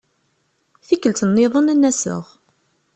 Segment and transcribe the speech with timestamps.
[0.87, 2.23] Tikkelt-nniḍen ad n-aseɣ.